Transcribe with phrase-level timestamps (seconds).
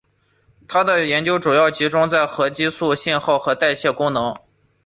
[0.67, 4.35] 他的研究主要集中在核激素信号和代谢的功能。